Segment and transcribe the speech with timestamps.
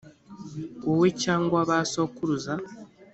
[0.87, 2.53] wowe cyangwa ba sokuruza